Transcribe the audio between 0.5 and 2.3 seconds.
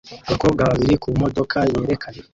babiri kumodoka yerekana